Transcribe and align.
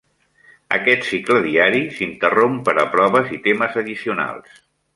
Aquest 0.77 1.03
cicle 1.09 1.41
diari 1.43 1.81
s'interromp 1.99 2.57
per 2.71 2.75
a 2.85 2.89
proves 2.97 3.31
i 3.39 3.41
temes 3.47 3.81
addicionals. 3.83 4.61